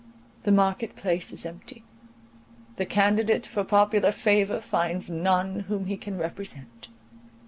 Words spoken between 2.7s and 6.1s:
the candidate for popular favour finds none whom he